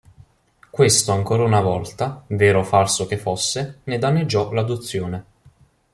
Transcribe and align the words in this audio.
Questo 0.71 1.11
ancora 1.11 1.43
una 1.43 1.61
volta, 1.61 2.23
vero 2.29 2.61
o 2.61 2.63
falso 2.63 3.05
che 3.05 3.19
fosse, 3.19 3.81
ne 3.83 3.99
danneggiò 3.99 4.51
l'adozione. 4.51 5.25